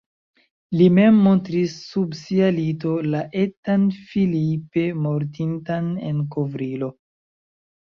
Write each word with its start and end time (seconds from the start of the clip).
Li 0.77 0.85
mem 0.99 1.19
montris 1.25 1.75
sub 1.89 2.15
sia 2.21 2.47
lito 2.55 2.95
la 3.17 3.21
etan 3.43 3.85
Philippe 4.09 4.89
mortintan 5.05 5.95
en 6.11 6.27
kovrilo. 6.39 6.93